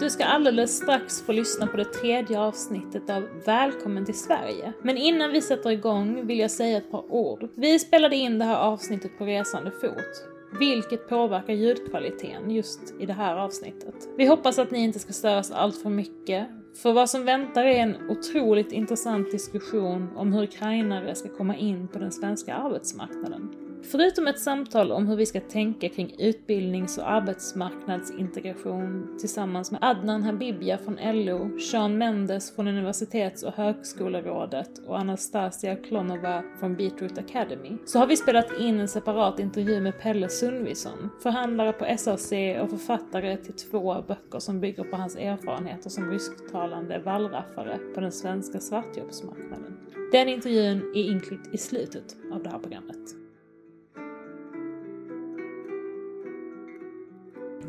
[0.00, 4.72] Du ska alldeles strax få lyssna på det tredje avsnittet av Välkommen till Sverige.
[4.82, 7.48] Men innan vi sätter igång vill jag säga ett par ord.
[7.54, 13.12] Vi spelade in det här avsnittet på resande fot vilket påverkar ljudkvaliteten just i det
[13.12, 14.08] här avsnittet.
[14.16, 16.46] Vi hoppas att ni inte ska störas allt för mycket,
[16.82, 21.88] för vad som väntar är en otroligt intressant diskussion om hur ukrainare ska komma in
[21.88, 23.61] på den svenska arbetsmarknaden.
[23.84, 30.22] Förutom ett samtal om hur vi ska tänka kring utbildnings och arbetsmarknadsintegration tillsammans med Adnan
[30.22, 37.76] Habibia från LO, Sean Mendes från Universitets och högskolerådet och Anastasia Klonova från Beetroot Academy,
[37.86, 42.70] så har vi spelat in en separat intervju med Pelle Sundvisson, förhandlare på SAC och
[42.70, 48.60] författare till två böcker som bygger på hans erfarenheter som rysktalande wallraffare på den svenska
[48.60, 49.76] svartjobbsmarknaden.
[50.12, 53.21] Den intervjun är inklippt i slutet av det här programmet.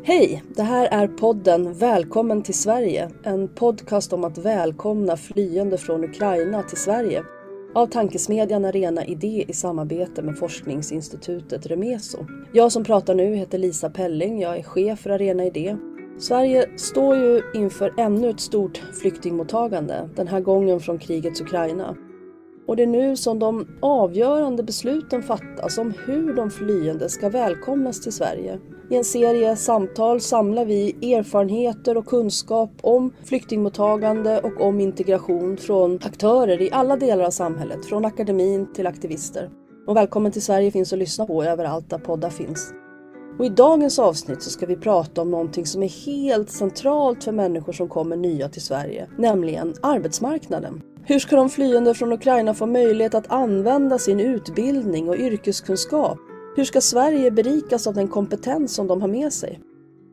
[0.06, 0.42] Hej!
[0.56, 3.10] Det här är podden Välkommen till Sverige.
[3.22, 7.24] En podcast om att välkomna flyende från Ukraina till Sverige.
[7.74, 12.26] Av tankesmedjan Arena Idé i samarbete med forskningsinstitutet Remeso.
[12.52, 14.40] Jag som pratar nu heter Lisa Pelling.
[14.40, 15.76] Jag är chef för Arena Idé.
[16.18, 21.96] Sverige står ju inför ännu ett stort flyktingmottagande, den här gången från krigets Ukraina.
[22.66, 28.00] Och det är nu som de avgörande besluten fattas om hur de flyende ska välkomnas
[28.00, 28.58] till Sverige.
[28.90, 35.98] I en serie samtal samlar vi erfarenheter och kunskap om flyktingmottagande och om integration från
[36.02, 39.50] aktörer i alla delar av samhället, från akademin till aktivister.
[39.86, 42.72] Och Välkommen till Sverige finns att lyssna på överallt där poddar finns.
[43.38, 47.32] Och I dagens avsnitt så ska vi prata om någonting som är helt centralt för
[47.32, 50.82] människor som kommer nya till Sverige, nämligen arbetsmarknaden.
[51.06, 56.18] Hur ska de flyende från Ukraina få möjlighet att använda sin utbildning och yrkeskunskap
[56.56, 59.60] hur ska Sverige berikas av den kompetens som de har med sig?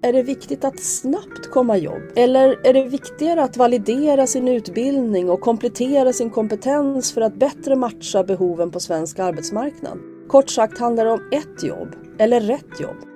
[0.03, 2.01] Är det viktigt att snabbt komma jobb?
[2.15, 7.75] Eller är det viktigare att validera sin utbildning och komplettera sin kompetens för att bättre
[7.75, 9.97] matcha behoven på svensk arbetsmarknad?
[10.27, 13.10] Kort sagt handlar det om ett jobb, eller rätt jobb.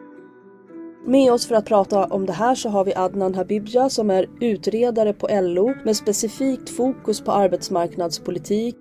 [1.07, 4.29] Med oss för att prata om det här så har vi Adnan Habibja som är
[4.41, 8.75] utredare på LO med specifikt fokus på arbetsmarknadspolitik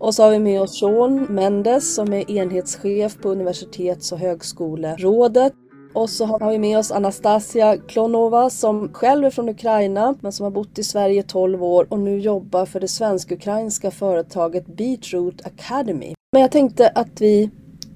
[0.00, 5.52] och så har vi med oss Sean Mendes som är enhetschef på Universitets och högskolerådet.
[5.94, 10.44] Och så har vi med oss Anastasia Klonova som själv är från Ukraina men som
[10.44, 16.14] har bott i Sverige 12 år och nu jobbar för det svensk-ukrainska företaget Beetroot Academy.
[16.32, 17.50] Men jag tänkte att vi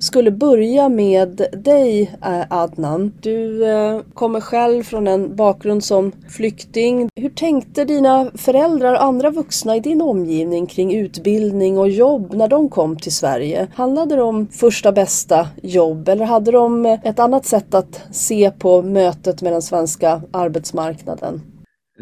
[0.04, 3.12] skulle börja med dig eh, Adnan.
[3.20, 7.08] Du eh, kommer själv från en bakgrund som flykting.
[7.16, 12.48] Hur tänkte dina föräldrar och andra vuxna i din omgivning kring utbildning och jobb när
[12.48, 13.68] de kom till Sverige?
[13.74, 18.82] Handlade det om första bästa jobb eller hade de ett annat sätt att se på
[18.82, 21.53] mötet med den svenska arbetsmarknaden?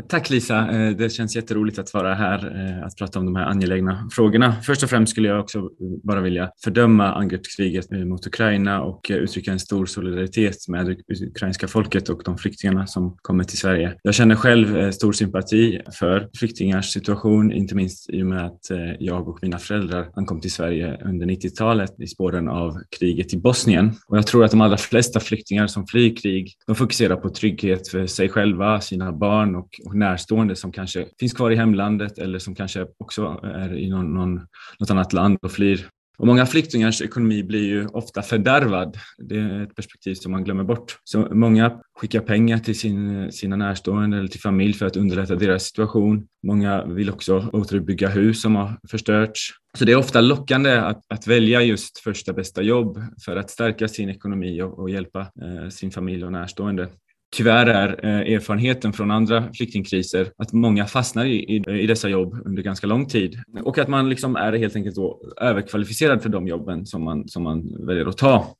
[0.08, 3.44] Tack Lisa, eh, det känns jätteroligt att vara här eh, att prata om de här
[3.44, 4.56] angelägna frågorna.
[4.62, 5.64] Först och främst skulle jag också eh,
[6.02, 12.08] bara vilja fördöma angreppskriget mot Ukraina och uttrycka en stor solidaritet med det ukrainska folket
[12.08, 13.94] och de flyktingarna som kommer till Sverige.
[14.02, 18.60] Jag känner själv stor sympati för flyktingars situation, inte minst i och med att
[18.98, 23.92] jag och mina föräldrar ankom till Sverige under 90-talet i spåren av kriget i Bosnien.
[24.06, 27.88] Och jag tror att de allra flesta flyktingar som flyr krig, de fokuserar på trygghet
[27.88, 32.38] för sig själva, sina barn och och närstående som kanske finns kvar i hemlandet eller
[32.38, 34.40] som kanske också är i någon, någon,
[34.78, 35.88] något annat land och flyr.
[36.18, 38.96] Och många flyktingars ekonomi blir ju ofta fördärvad.
[39.18, 40.98] Det är ett perspektiv som man glömmer bort.
[41.04, 45.62] Så många skickar pengar till sin, sina närstående eller till familj för att underlätta deras
[45.62, 46.26] situation.
[46.46, 49.50] Många vill också återuppbygga hus som har förstörts.
[49.78, 53.88] Så det är ofta lockande att, att välja just första bästa jobb för att stärka
[53.88, 56.88] sin ekonomi och, och hjälpa eh, sin familj och närstående.
[57.36, 62.42] Tyvärr är eh, erfarenheten från andra flyktingkriser att många fastnar i, i, i, dessa jobb
[62.44, 66.48] under ganska lång tid och att man liksom är helt enkelt då överkvalificerad för de
[66.48, 68.56] jobben som man, som man väljer att ta.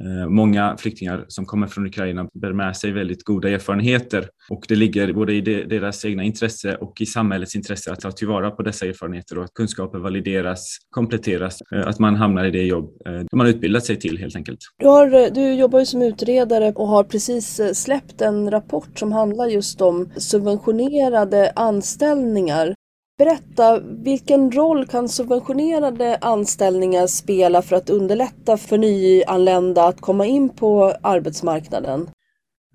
[0.00, 4.74] Eh, många flyktingar som kommer från Ukraina bär med sig väldigt goda erfarenheter och det
[4.74, 8.86] ligger både i deras egna intresse och i samhällets intresse att ta tillvara på dessa
[8.86, 13.46] erfarenheter och att kunskaper valideras, kompletteras, eh, att man hamnar i det jobb eh, man
[13.46, 14.58] utbildat sig till helt enkelt.
[14.78, 19.46] Du, har, du jobbar ju som utredare och har precis släppt en rapport som handlar
[19.46, 22.74] just om subventionerade anställningar
[23.20, 30.48] Berätta, vilken roll kan subventionerade anställningar spela för att underlätta för nyanlända att komma in
[30.48, 32.10] på arbetsmarknaden?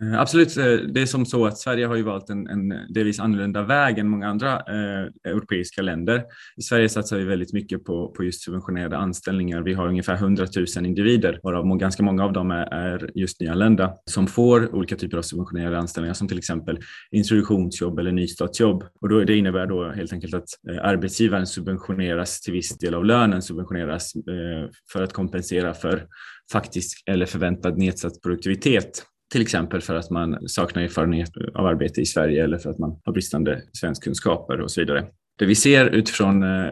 [0.02, 3.20] Eh, absolut, eh, det är som så att Sverige har ju valt en, en delvis
[3.20, 6.24] annorlunda väg än många andra eh, europeiska länder.
[6.58, 9.62] I Sverige satsar vi väldigt mycket på, på just subventionerade anställningar.
[9.62, 13.94] Vi har ungefär 100 000 individer, varav ganska många av dem är, är just nyanlända,
[14.06, 16.80] som får olika typer av subventionerade anställningar som till exempel
[17.12, 18.84] introduktionsjobb eller nystartsjobb.
[19.02, 23.06] Och då, det innebär då helt enkelt att eh, arbetsgivaren subventioneras till viss del av
[23.06, 26.08] lönen subventioneras eh, för att kompensera för
[26.52, 32.06] faktisk eller förväntad nedsatt produktivitet till exempel för att man saknar erfarenhet av arbete i
[32.06, 35.08] Sverige eller för att man har bristande svenskkunskaper och så vidare.
[35.38, 36.72] Det vi ser utifrån eh,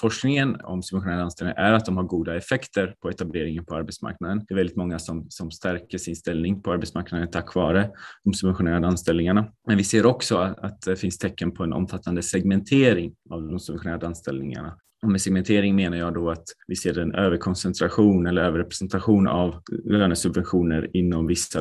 [0.00, 4.44] forskningen om subventionerade anställningar är att de har goda effekter på etableringen på arbetsmarknaden.
[4.48, 7.90] Det är väldigt många som, som stärker sin ställning på arbetsmarknaden tack vare
[8.24, 9.52] de subventionerade anställningarna.
[9.66, 14.06] Men vi ser också att det finns tecken på en omfattande segmentering av de subventionerade
[14.06, 14.78] anställningarna.
[15.02, 20.96] Och med segmentering menar jag då att vi ser en överkoncentration eller överrepresentation av lönesubventioner
[20.96, 21.60] inom vissa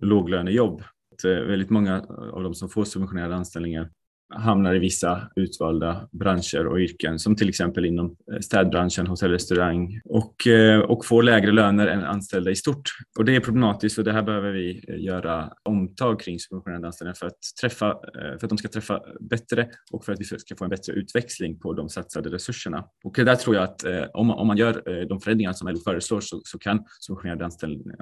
[0.00, 0.82] låglönejobb.
[1.24, 2.00] Eh, väldigt många
[2.32, 3.90] av de som får subventionerade anställningar
[4.34, 9.32] hamnar i vissa utvalda branscher och yrken som till exempel inom eh, städbranschen, hotell och
[9.32, 12.90] restaurang och, eh, och får lägre löner än anställda i stort.
[13.18, 17.14] Och det är problematiskt och det här behöver vi eh, göra omtag kring subventionerade anställningar
[17.14, 20.64] för att, träffa, för att de ska träffa bättre och för att vi ska få
[20.64, 22.84] en bättre utväxling på de satsade resurserna.
[23.04, 23.84] Och där tror jag att
[24.14, 27.44] om, om man gör de förändringar som LO föreslår så, så kan subventionerade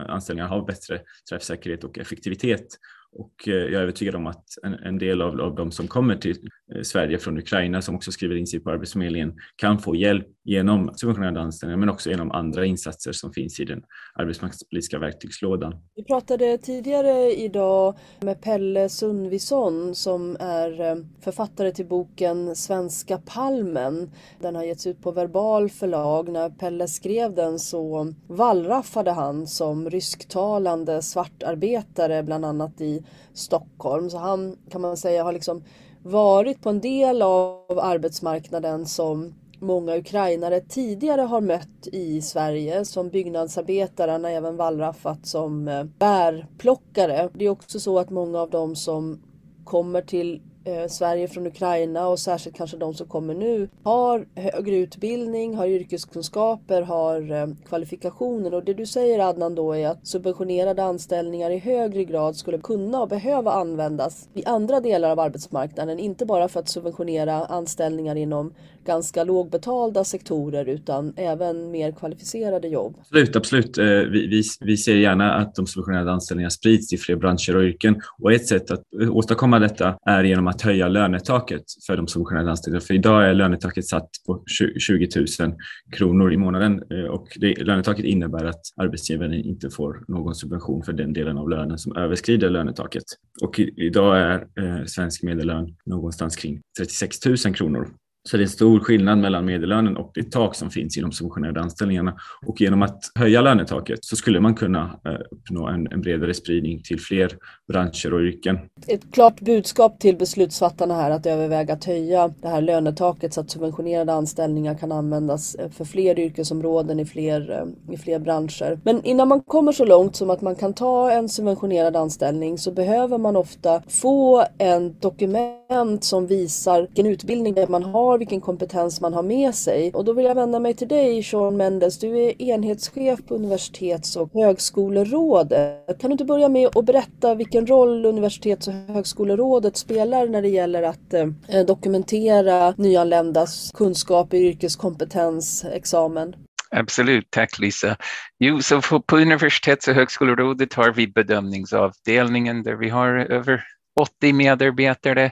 [0.08, 1.00] anställningar ha bättre
[1.30, 2.66] träffsäkerhet och effektivitet
[3.14, 6.16] och eh, jag är övertygad om att en, en del av, av de som kommer
[6.16, 6.36] till
[6.74, 10.94] eh, Sverige från Ukraina som också skriver in sig på Arbetsförmedlingen kan få hjälp genom
[10.94, 13.82] subventionerade anställningar men också genom andra insatser som finns i den
[14.14, 15.74] arbetsmarknadspolitiska verktygslådan.
[15.96, 24.10] Vi pratade tidigare idag med Pelle Sundvisson som är eh, författare till boken Svenska palmen.
[24.40, 26.28] Den har getts ut på Verbal förlag.
[26.28, 34.10] När Pelle skrev den så vallraffade han som rysktalande svartarbetare bland annat i Stockholm.
[34.10, 35.64] Så han kan man säga har liksom
[36.02, 43.08] varit på en del av arbetsmarknaden som många ukrainare tidigare har mött i Sverige som
[43.08, 47.28] byggnadsarbetare, han har även wallraffat som eh, bärplockare.
[47.34, 49.22] Det är också så att många av dem som
[49.64, 54.76] kommer till eh, Sverige från Ukraina och särskilt kanske de som kommer nu har högre
[54.76, 60.84] utbildning, har yrkeskunskaper, har eh, kvalifikationer och det du säger Adnan då är att subventionerade
[60.84, 66.26] anställningar i högre grad skulle kunna och behöva användas i andra delar av arbetsmarknaden, inte
[66.26, 72.96] bara för att subventionera anställningar inom ganska lågbetalda sektorer utan även mer kvalificerade jobb.
[73.00, 73.78] Absolut, absolut.
[73.78, 77.62] Eh, vi, vi, vi ser gärna att de subventionerade anställningarna sprids till fler branscher och
[77.62, 82.08] yrken och ett sätt att åstadkomma detta är genom att att höja lönetaket för de
[82.08, 82.80] subventionerade anställda.
[82.80, 84.42] För idag är lönetaket satt på
[84.78, 85.08] 20
[85.40, 85.56] 000
[85.92, 90.92] kronor i månaden eh, och det, lönetaket innebär att arbetsgivaren inte får någon subvention för
[90.92, 93.04] den delen av lönen som överskrider lönetaket.
[93.42, 97.88] Och idag är eh, svensk medellön någonstans kring 36 000 kronor.
[98.28, 101.12] Så det är en stor skillnad mellan medellönen och det tak som finns i de
[101.12, 102.14] subventionerade anställningarna.
[102.46, 106.82] Och genom att höja lönetaket så skulle man kunna eh, uppnå en, en bredare spridning
[106.82, 107.32] till fler
[107.68, 108.58] branscher och yrken.
[108.86, 113.50] Ett klart budskap till beslutsfattarna här att överväga att höja det här lönetaket så att
[113.50, 118.78] subventionerade anställningar kan användas eh, för fler yrkesområden i fler, eh, i fler branscher.
[118.84, 122.72] Men innan man kommer så långt som att man kan ta en subventionerad anställning så
[122.72, 129.00] behöver man ofta få en dokument som visar vilken utbildning man har har, vilken kompetens
[129.00, 129.92] man har med sig.
[129.94, 131.98] Och då vill jag vända mig till dig Sean Mendes.
[131.98, 136.00] Du är enhetschef på Universitets och högskolerådet.
[136.00, 140.48] Kan du inte börja med att berätta vilken roll Universitets och högskolerådet spelar när det
[140.48, 146.34] gäller att eh, dokumentera nyanländas kunskap, yrkeskompetens, examen?
[146.70, 147.96] Absolut, tack Lisa.
[148.38, 153.64] Jo, så på Universitets och högskolerådet har vi bedömningsavdelningen där vi har över
[154.00, 155.30] 80 medarbetare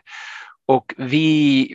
[0.66, 1.74] och vi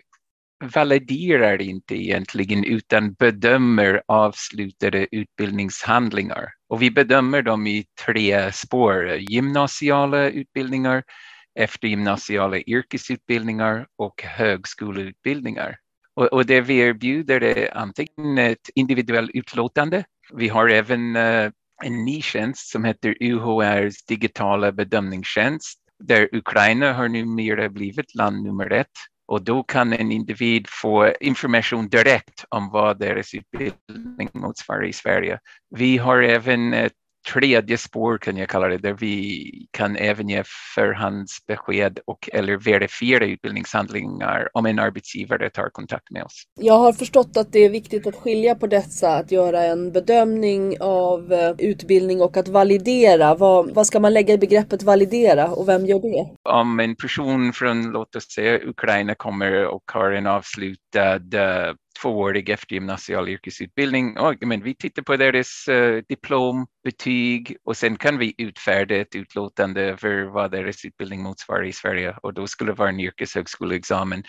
[0.60, 6.50] validerar inte egentligen utan bedömer avslutade utbildningshandlingar.
[6.70, 11.04] Och vi bedömer dem i tre spår, gymnasiala utbildningar,
[11.60, 15.78] eftergymnasiala yrkesutbildningar och högskoleutbildningar.
[16.16, 20.04] Och, och det vi erbjuder är antingen ett individuellt utlåtande.
[20.34, 21.52] Vi har även eh,
[21.84, 28.72] en ny tjänst som heter UHRs digitala bedömningstjänst där Ukraina har numera blivit land nummer
[28.74, 28.92] ett
[29.28, 35.40] och då kan en individ få information direkt om vad deras utbildning motsvarar i Sverige.
[35.76, 36.94] Vi har även ett
[37.34, 40.44] tredje spår kan jag kalla det, där vi kan även ge
[40.76, 46.44] förhandsbesked och eller verifiera utbildningshandlingar om en arbetsgivare tar kontakt med oss.
[46.60, 50.82] Jag har förstått att det är viktigt att skilja på dessa, att göra en bedömning
[50.82, 53.36] av eh, utbildning och att validera.
[53.36, 56.52] Vad, vad ska man lägga i begreppet validera och vem gör det?
[56.52, 62.50] Om en person från, låt oss säga Ukraina kommer och har en avslutad uh, tvåårig
[62.50, 64.18] eftergymnasial yrkesutbildning.
[64.18, 69.16] Och, men vi tittar på deras eh, diplom, betyg och sen kan vi utfärda ett
[69.16, 74.24] utlåtande över vad deras utbildning motsvarar i Sverige och då skulle det vara en yrkeshögskoleexamen.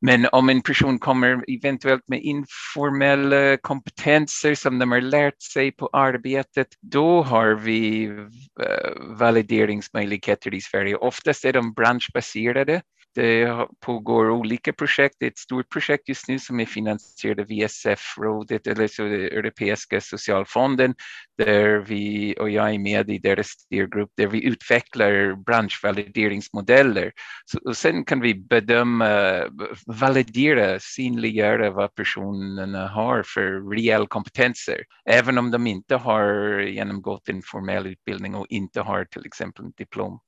[0.00, 5.90] Men om en person kommer eventuellt med informella kompetenser som de har lärt sig på
[5.92, 10.96] arbetet, då har vi eh, valideringsmöjligheter i Sverige.
[10.96, 12.82] Oftast är de branschbaserade
[13.14, 15.16] det pågår olika projekt.
[15.18, 20.00] Det är ett stort projekt just nu som är finansierat av ISF-rådet, eller så Europeiska
[20.00, 20.94] socialfonden
[21.38, 27.12] där vi och jag är med i deras styrgrupp där vi utvecklar branschvalideringsmodeller.
[27.44, 29.42] Så, och sen kan vi bedöma,
[29.86, 37.42] validera, synliggöra vad personerna har för reell kompetenser, även om de inte har genomgått en
[37.44, 40.20] formell utbildning och inte har till exempel en diplom.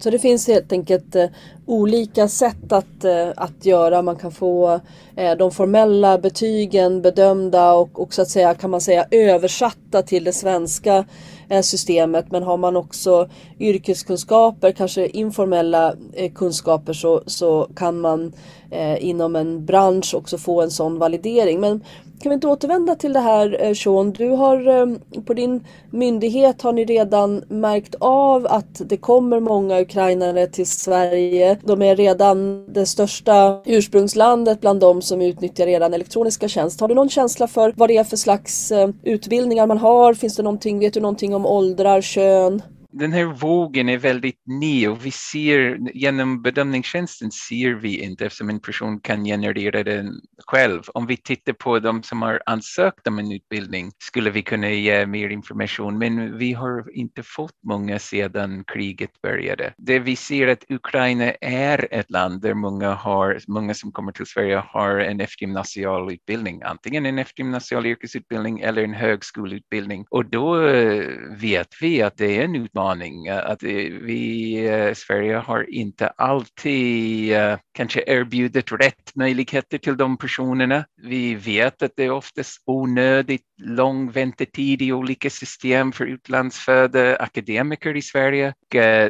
[0.00, 1.26] Så det finns helt enkelt eh,
[1.66, 4.02] olika sätt att, eh, att göra.
[4.02, 4.80] Man kan få
[5.16, 10.24] eh, de formella betygen bedömda och, och så att säga kan man säga översatta till
[10.24, 11.04] det svenska
[11.48, 12.30] eh, systemet.
[12.30, 13.28] Men har man också
[13.58, 18.32] yrkeskunskaper, kanske informella eh, kunskaper så, så kan man
[18.70, 21.60] eh, inom en bransch också få en sån validering.
[21.60, 21.84] Men
[22.22, 24.12] kan vi inte återvända till det här eh, Sean?
[24.12, 24.86] Du har eh,
[25.26, 31.58] på din myndighet har ni redan märkt av att det kommer många ukrainare till Sverige.
[31.64, 36.82] De är redan det största ursprungslandet bland de som utnyttjar redan elektroniska tjänster.
[36.82, 40.14] Har du någon känsla för vad det är för slags eh, utbildningar man har?
[40.14, 42.62] Finns det någonting, vet du någonting om åldrar, kön?
[42.92, 48.50] Den här vågen är väldigt ny och vi ser genom bedömningstjänsten ser vi inte eftersom
[48.50, 50.82] en person kan generera den själv.
[50.94, 55.06] Om vi tittar på de som har ansökt om en utbildning skulle vi kunna ge
[55.06, 59.74] mer information men vi har inte fått många sedan kriget började.
[59.78, 64.26] Det vi ser att Ukraina är ett land där många, har, många som kommer till
[64.26, 71.04] Sverige har en eftergymnasial utbildning, antingen en eftergymnasial yrkesutbildning eller en högskoleutbildning och då eh,
[71.40, 73.26] vet vi att det är en utmaning utmaning.
[73.26, 79.96] Eh, att vi eh, i Sverige har inte alltid eh, kanske erbjudit rätt möjligheter till
[79.96, 80.84] de personerna.
[81.02, 87.96] Vi vet att det är oftast onödigt lång väntetid i olika system för utlandsfödda akademiker
[87.96, 88.54] i Sverige.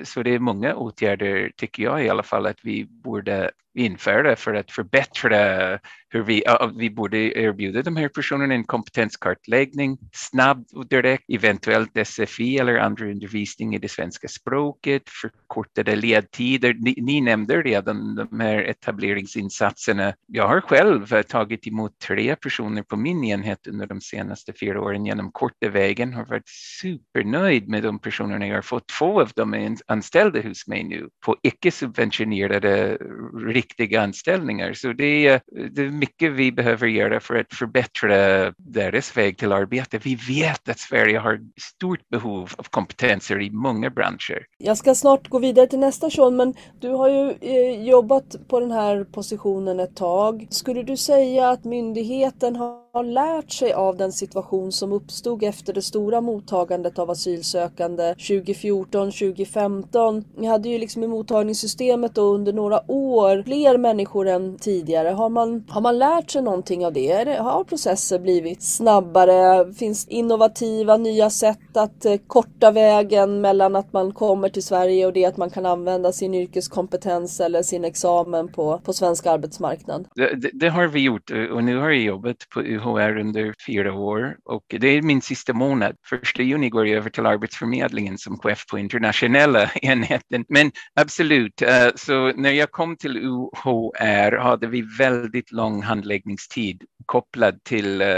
[0.04, 4.54] Så det är många åtgärder, tycker jag i alla fall, att vi borde införa för
[4.54, 6.42] att förbättra hur vi,
[6.76, 13.04] vi borde erbjuda de här personerna en kompetenskartläggning snabbt och direkt, eventuellt SFI eller andra
[13.06, 16.74] undervisning i det svenska språket, förkortade ledtider.
[16.78, 20.14] Ni, ni nämnde redan de här etableringsinsatserna.
[20.26, 25.06] Jag har själv tagit emot tre personer på min enhet under de senaste fyra åren
[25.06, 26.48] genom korta vägen, har varit
[26.80, 28.88] supernöjd med de personerna jag har fått.
[28.98, 32.98] Två av dem är anställda hos mig nu på icke subventionerade
[33.46, 34.72] riktiga anställningar.
[34.72, 35.40] Så det är,
[35.70, 39.98] det är mycket vi behöver göra för att förbättra deras väg till arbete.
[39.98, 44.46] Vi vet att Sverige har stort behov av kompetenser i många branscher.
[44.58, 48.60] Jag ska snart gå vidare till nästa Sean, men du har ju eh, jobbat på
[48.60, 50.46] den här positionen ett tag.
[50.50, 55.72] Skulle du säga att myndigheten har har lärt sig av den situation som uppstod efter
[55.72, 60.24] det stora mottagandet av asylsökande 2014, 2015?
[60.36, 65.08] Ni hade ju liksom i mottagningssystemet då under några år fler människor än tidigare.
[65.08, 67.38] Har man, har man lärt sig någonting av det?
[67.38, 69.72] Har processer blivit snabbare?
[69.74, 75.12] Finns innovativa nya sätt att eh, korta vägen mellan att man kommer till Sverige och
[75.12, 80.08] det att man kan använda sin yrkeskompetens eller sin examen på, på svensk arbetsmarknad?
[80.14, 83.54] Det, det, det har vi gjort eh, och nu har jag jobbat på UHR under
[83.66, 85.96] fyra år och det är min sista månad.
[86.06, 90.44] Första juni går jag över till Arbetsförmedlingen som chef på internationella enheten.
[90.48, 97.64] Men absolut, eh, så när jag kom till UHR hade vi väldigt lång handläggningstid kopplad
[97.64, 98.08] till eh,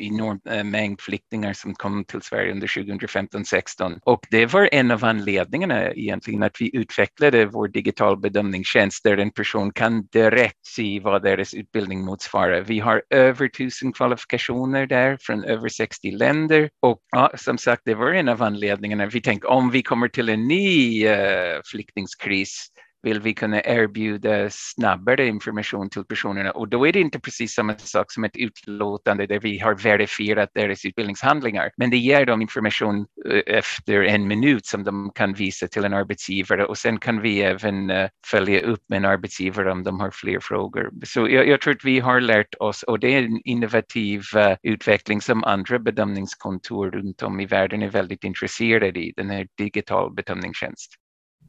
[0.00, 3.98] enorm eh, mängd flyktingar som kom till Sverige under 2015-16.
[4.02, 9.30] Och det var en av anledningarna egentligen att vi utvecklade vår digital bedömningstjänst där en
[9.30, 12.60] person kan direkt se vad deras utbildning motsvarar.
[12.60, 17.94] Vi har över tusen kvalifikationer där från över 60 länder och ja, som sagt, det
[17.94, 19.06] var en av anledningarna.
[19.06, 22.70] Vi tänkte om vi kommer till en ny eh, flyktingskris
[23.06, 27.78] vill vi kunna erbjuda snabbare information till personerna och då är det inte precis samma
[27.78, 33.06] sak som ett utlåtande där vi har verifierat deras utbildningshandlingar, men det ger dem information
[33.30, 37.42] eh, efter en minut som de kan visa till en arbetsgivare och sen kan vi
[37.42, 40.90] även eh, följa upp med en arbetsgivare om de har fler frågor.
[41.04, 44.56] Så jag, jag tror att vi har lärt oss och det är en innovativ eh,
[44.62, 50.14] utveckling som andra bedömningskontor runt om i världen är väldigt intresserade i, den här digital
[50.14, 50.96] bedömningstjänst.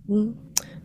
[0.09, 0.33] Mm.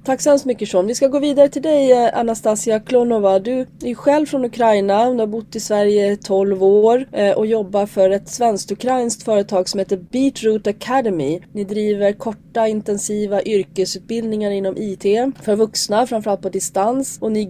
[0.05, 0.87] Tack så hemskt mycket Sean.
[0.87, 3.39] Vi ska gå vidare till dig eh, Anastasia Klonova.
[3.39, 7.87] Du är själv från Ukraina, du har bott i Sverige 12 år eh, och jobbar
[7.87, 11.41] för ett svenskt-ukrainskt företag som heter Beatroot Academy.
[11.53, 15.03] Ni driver korta intensiva yrkesutbildningar inom IT
[15.43, 17.19] för vuxna, framförallt på distans.
[17.21, 17.45] Och ni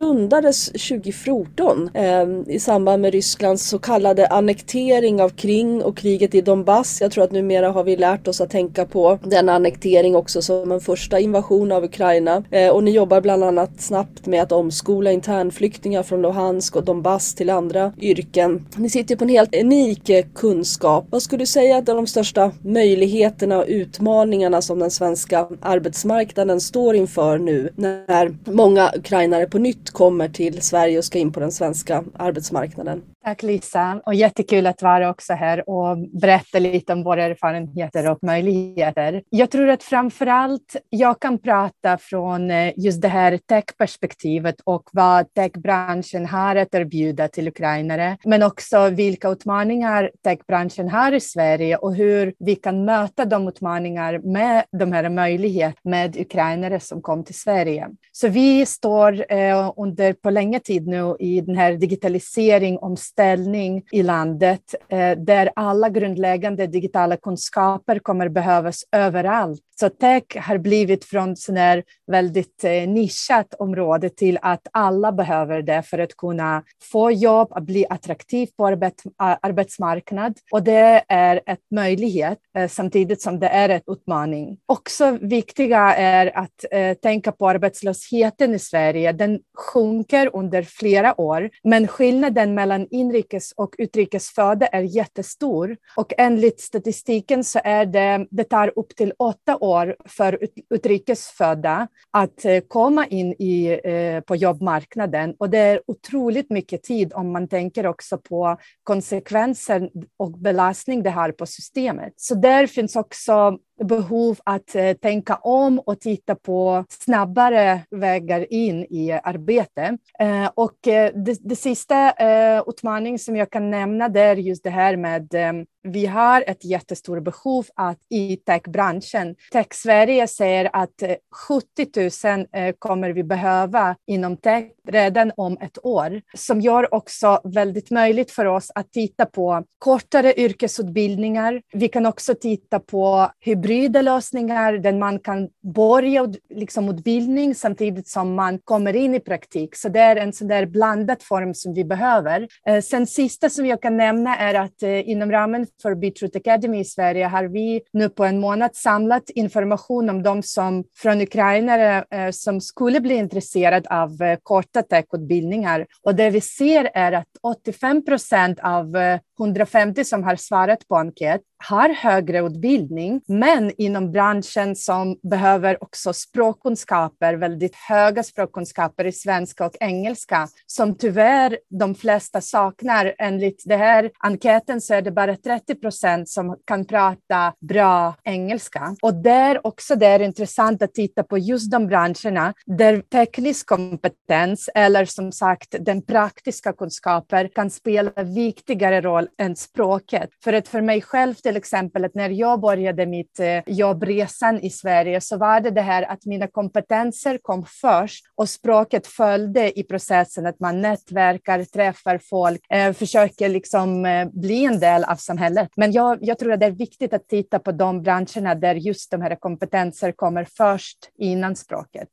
[0.00, 6.40] grundades 2014 eh, i samband med Rysslands så kallade annektering av Krim och kriget i
[6.40, 7.00] Donbass.
[7.00, 10.72] Jag tror att numera har vi lärt oss att tänka på den annektering också som
[10.72, 12.44] en första invasion av Ukraina.
[12.50, 17.34] Eh, och ni jobbar bland annat snabbt med att omskola internflyktingar från Luhansk och Donbass
[17.34, 18.66] till andra yrken.
[18.76, 21.06] Ni sitter på en helt unik eh, kunskap.
[21.10, 26.94] Vad skulle du säga är de största möjligheterna och utmaningarna som den svenska arbetsmarknaden står
[26.94, 31.52] inför nu när många ukrainare på nytt kommer till Sverige och ska in på den
[31.52, 33.02] svenska arbetsmarknaden?
[33.24, 38.18] Tack Lisa och jättekul att vara också här och berätta lite om våra erfarenheter och
[38.22, 39.22] möjligheter.
[39.30, 44.82] Jag tror att framför allt jag kan prata från eh, just det här techperspektivet och
[44.92, 51.76] vad techbranschen har att erbjuda till ukrainare, men också vilka utmaningar techbranschen har i Sverige
[51.76, 57.24] och hur vi kan möta de utmaningar med de här möjligheterna med ukrainare som kom
[57.24, 57.88] till Sverige.
[58.12, 63.82] Så vi står eh, under på länge tid nu i den här digitalisering om ställning
[63.92, 71.04] i landet eh, där alla grundläggande digitala kunskaper kommer behövas överallt så tech har blivit
[71.04, 77.10] från sån väldigt eh, nischat område till att alla behöver det för att kunna få
[77.10, 80.34] jobb, att bli attraktiv på arbet, arbetsmarknad.
[80.52, 84.58] Och det är en möjlighet eh, samtidigt som det är en utmaning.
[84.66, 89.12] Också viktiga är att eh, tänka på arbetslösheten i Sverige.
[89.12, 95.76] Den sjunker under flera år, men skillnaden mellan inrikes och utrikesfödda är jättestor.
[95.96, 100.38] Och enligt statistiken så är det, det tar upp till åtta år för
[100.70, 105.34] utrikesfödda att eh, komma in i, eh, på jobbmarknaden.
[105.38, 111.10] Och det är otroligt mycket tid om man tänker också på konsekvenser och belastning det
[111.10, 112.12] har på systemet.
[112.16, 118.84] Så där finns också behov att eh, tänka om och titta på snabbare vägar in
[118.90, 119.98] i arbete.
[120.18, 124.64] Eh, och eh, det, det sista eh, utmaning som jag kan nämna det är just
[124.64, 125.52] det här med eh,
[125.88, 129.34] vi har ett jättestort behov att i techbranschen.
[129.52, 131.14] Tech Sverige säger att eh,
[131.48, 137.40] 70 000 eh, kommer vi behöva inom tech redan om ett år, som gör också
[137.44, 141.62] väldigt möjligt för oss att titta på kortare yrkesutbildningar.
[141.72, 148.34] Vi kan också titta på hybrida lösningar där man kan börja liksom utbildning samtidigt som
[148.34, 149.76] man kommer in i praktik.
[149.76, 152.48] Så det är en sån där blandad form som vi behöver.
[152.66, 156.84] Eh, sen sista som jag kan nämna är att inom ramen för Beatroot Academy i
[156.84, 162.30] Sverige har vi nu på en månad samlat information om de som från Ukraina eh,
[162.30, 165.86] som skulle bli intresserade av eh, korta techutbildningar.
[166.02, 170.96] Och det vi ser är att 85 procent av eh, 150 som har svarat på
[170.96, 179.12] enkät har högre utbildning, men inom branschen som behöver också språkkunskaper, väldigt höga språkkunskaper i
[179.12, 183.14] svenska och engelska, som tyvärr de flesta saknar.
[183.18, 188.96] Enligt den här enkäten så är det bara 30 procent som kan prata bra engelska.
[189.02, 194.70] Och där också det är intressant att titta på just de branscherna där teknisk kompetens
[194.74, 200.30] eller som sagt den praktiska kunskaper kan spela viktigare roll än språket.
[200.44, 204.70] För att för mig själv till exempel att när jag började mitt eh, jobbresan i
[204.70, 209.82] Sverige så var det det här att mina kompetenser kom först och språket följde i
[209.82, 215.68] processen att man nätverkar, träffar folk, eh, försöker liksom eh, bli en del av samhället.
[215.76, 219.10] Men jag, jag tror att det är viktigt att titta på de branscherna där just
[219.10, 222.08] de här kompetenser kommer först innan språket.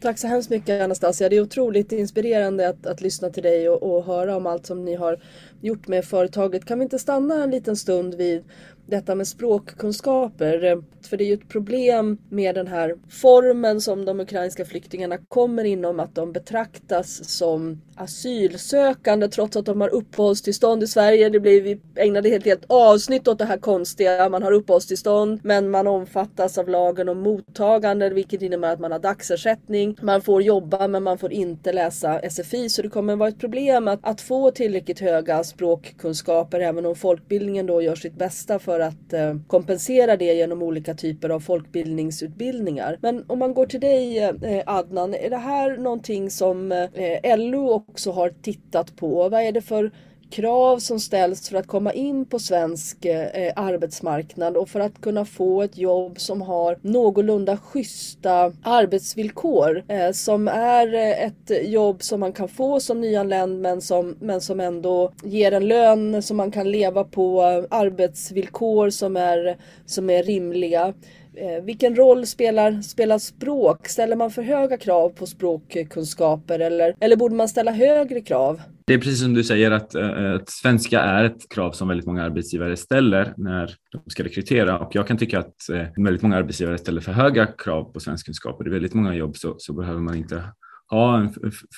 [0.00, 1.28] Tack så hemskt mycket Anastasia.
[1.28, 4.84] Det är otroligt inspirerande att, att lyssna till dig och, och höra om allt som
[4.84, 5.20] ni har
[5.60, 6.64] gjort med företaget.
[6.64, 8.44] Kan vi inte stanna en liten stund vid
[8.86, 10.64] detta med språkkunskaper.
[10.64, 15.18] Eh, för det är ju ett problem med den här formen som de ukrainska flyktingarna
[15.28, 21.28] kommer inom, att de betraktas som asylsökande trots att de har uppehållstillstånd i Sverige.
[21.28, 24.28] Det blir, vi ägnade ett helt avsnitt åt det här konstiga.
[24.28, 28.98] Man har uppehållstillstånd men man omfattas av lagen om mottagande vilket innebär att man har
[28.98, 29.96] dagsersättning.
[30.02, 33.88] Man får jobba men man får inte läsa SFI så det kommer vara ett problem
[33.88, 39.12] att, att få tillräckligt höga språkkunskaper även om folkbildningen då gör sitt bästa för att
[39.12, 42.98] eh, kompensera det genom olika typer av folkbildningsutbildningar.
[43.00, 47.70] Men om man går till dig eh, Adnan, är det här någonting som eh, LO
[47.70, 49.28] också har tittat på?
[49.28, 49.90] Vad är det för
[50.30, 55.00] krav som ställs för att komma in på svensk eh, eh, arbetsmarknad och för att
[55.00, 62.02] kunna få ett jobb som har någorlunda schyssta arbetsvillkor eh, som är eh, ett jobb
[62.02, 66.36] som man kan få som nyanländ men som, men som ändå ger en lön som
[66.36, 70.94] man kan leva på, eh, arbetsvillkor som är, som är rimliga.
[71.34, 73.88] Eh, vilken roll spelar, spelar språk?
[73.88, 78.60] Ställer man för höga krav på språkkunskaper eller, eller borde man ställa högre krav?
[78.86, 82.06] Det är precis som du säger att, eh, att svenska är ett krav som väldigt
[82.06, 86.36] många arbetsgivare ställer när de ska rekrytera och jag kan tycka att eh, väldigt många
[86.36, 88.66] arbetsgivare ställer för höga krav på svenskkunskaper.
[88.66, 90.42] I väldigt många jobb så, så behöver man inte
[90.90, 91.34] ha en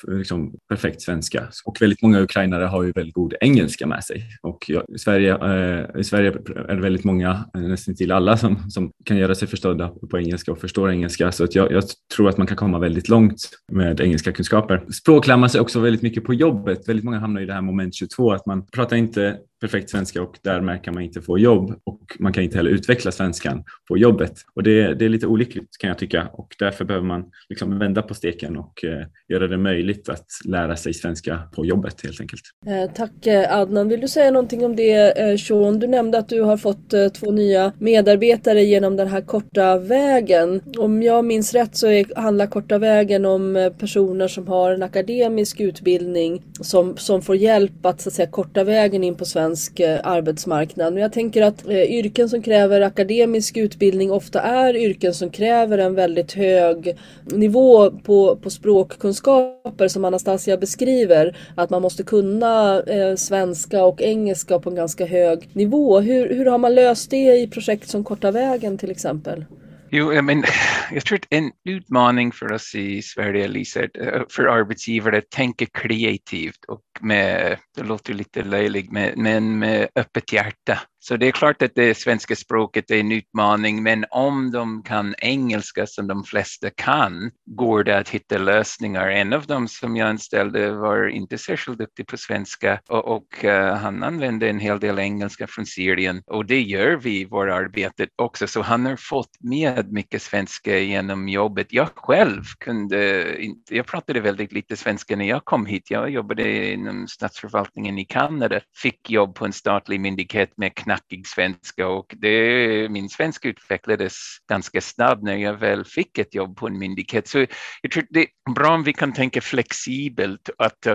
[0.08, 1.48] liksom, perfekt svenska.
[1.64, 4.24] Och väldigt många ukrainare har ju väldigt god engelska med sig.
[4.42, 6.30] Och ja, i, Sverige, eh, I Sverige
[6.68, 10.18] är det väldigt många, eh, nästan till alla, som, som kan göra sig förstådda på
[10.18, 11.32] engelska och förstår engelska.
[11.32, 11.84] Så att jag, jag
[12.16, 14.84] tror att man kan komma väldigt långt med engelska kunskaper.
[14.92, 16.88] Språk lär man sig också väldigt mycket på jobbet.
[16.88, 20.38] Väldigt många hamnar i det här moment 22, att man pratar inte perfekt svenska och
[20.42, 24.32] därmed kan man inte få jobb och man kan inte heller utveckla svenskan på jobbet.
[24.54, 28.02] Och det, det är lite olyckligt kan jag tycka och därför behöver man liksom vända
[28.02, 32.42] på steken och eh, göra det möjligt att lära sig svenska på jobbet helt enkelt.
[32.66, 33.88] Eh, tack eh, Adnan.
[33.88, 35.78] Vill du säga någonting om det eh, Sean?
[35.78, 40.62] Du nämnde att du har fått eh, två nya medarbetare genom den här korta vägen.
[40.78, 44.82] Om jag minns rätt så är, handlar korta vägen om eh, personer som har en
[44.82, 49.47] akademisk utbildning som, som får hjälp att, så att säga, korta vägen in på svenska
[49.48, 50.92] svensk eh, arbetsmarknad.
[50.92, 55.78] Men jag tänker att eh, yrken som kräver akademisk utbildning ofta är yrken som kräver
[55.78, 61.36] en väldigt hög nivå på, på språkkunskaper som Anastasia beskriver.
[61.54, 66.00] Att man måste kunna eh, svenska och engelska på en ganska hög nivå.
[66.00, 69.44] Hur, hur har man löst det i projekt som Korta vägen till exempel?
[69.90, 70.44] Jo, jag, men,
[70.92, 75.66] jag tror att en utmaning för oss i Sverige, Lisa, eh, för arbetsgivare att tänka
[75.66, 80.80] kreativt och med, det låter lite löjligt, men med öppet hjärta.
[81.00, 85.14] Så det är klart att det svenska språket är en utmaning, men om de kan
[85.18, 89.08] engelska som de flesta kan går det att hitta lösningar.
[89.08, 93.50] En av dem som jag anställde var inte särskilt duktig på svenska och, och uh,
[93.72, 98.06] han använde en hel del engelska från Syrien och det gör vi i vårt arbete
[98.16, 98.46] också.
[98.46, 101.66] Så han har fått med mycket svenska genom jobbet.
[101.70, 105.90] Jag själv kunde inte, jag pratade väldigt lite svenska när jag kom hit.
[105.90, 111.88] Jag jobbade inom statsförvaltningen i Kanada, fick jobb på en statlig myndighet med knackig svenska
[111.88, 114.14] och det, min svenska utvecklades
[114.48, 117.28] ganska snabbt när jag väl fick ett jobb på en myndighet.
[117.28, 117.46] Så
[117.82, 120.86] jag tror det är bra om vi kan tänka flexibelt att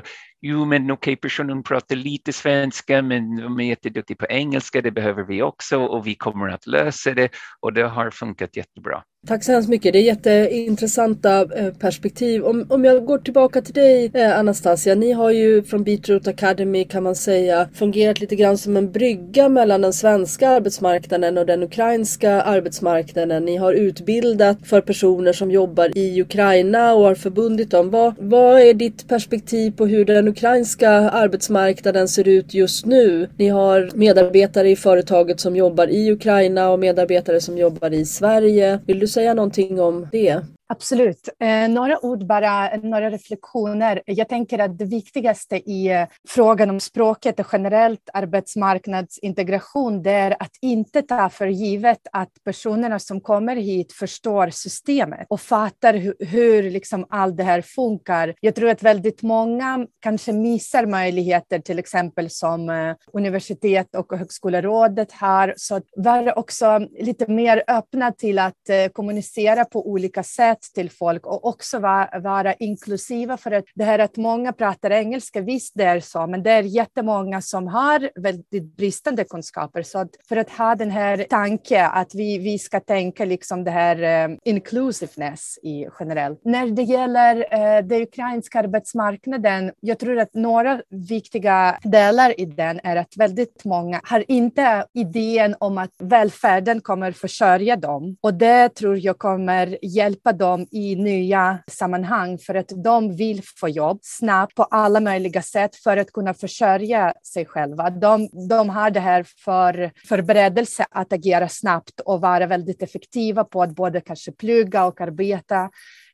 [0.46, 4.92] jo men okej, okay, personen pratar lite svenska men de är jätteduktiga på engelska, det
[4.92, 7.30] behöver vi också och vi kommer att lösa det
[7.60, 9.04] och det har funkat jättebra.
[9.28, 9.94] Tack så hemskt mycket.
[9.94, 12.44] Det är jätteintressanta eh, perspektiv.
[12.44, 14.96] Om, om jag går tillbaka till dig eh, Anastasia.
[14.96, 19.50] Ni har ju från Beatroot Academy kan man säga fungerat lite grann som en brygga
[19.50, 23.46] mellan den svenska arbetsmarknaden och den ukrainska arbetsmarknaden.
[23.46, 27.90] Ni har utbildat för personer som jobbar i Ukraina och har förbundit dem.
[27.90, 33.30] Vad, vad är ditt perspektiv på hur den ukrainska arbetsmarknaden ser ut just nu?
[33.38, 38.80] Ni har medarbetare i företaget som jobbar i Ukraina och medarbetare som jobbar i Sverige.
[38.86, 40.42] Vill du säga någonting om det?
[40.74, 41.30] Absolut.
[41.40, 44.02] Eh, några ord bara, några reflektioner.
[44.06, 50.32] Jag tänker att det viktigaste i eh, frågan om språket och generellt arbetsmarknadsintegration det är
[50.40, 56.16] att inte ta för givet att personerna som kommer hit förstår systemet och fattar hur,
[56.20, 58.34] hur liksom allt det här funkar.
[58.40, 65.12] Jag tror att väldigt många kanske missar möjligheter, till exempel som eh, universitet och högskolerådet
[65.12, 70.63] har, så att vara också lite mer öppna till att eh, kommunicera på olika sätt
[70.72, 73.38] till folk och också vara, vara inklusiva.
[73.38, 76.64] För att det här att många pratar engelska, visst det är så, men det är
[76.64, 79.84] jättemånga som har väldigt bristande kunskaper.
[79.84, 83.72] Så att för att ha den här tanken att vi, vi ska tänka liksom det
[83.72, 86.42] här uh, inclusiveness i generellt.
[86.46, 92.80] När det gäller uh, den ukrainska arbetsmarknaden, jag tror att några viktiga delar i den
[92.84, 98.70] är att väldigt många har inte idén om att välfärden kommer försörja dem och det
[98.70, 104.00] tror jag kommer hjälpa dem dem i nya sammanhang för att de vill få jobb
[104.02, 107.90] snabbt på alla möjliga sätt för att kunna försörja sig själva.
[107.90, 113.62] De, de har det här för förberedelse att agera snabbt och vara väldigt effektiva på
[113.62, 115.70] att både kanske plugga och arbeta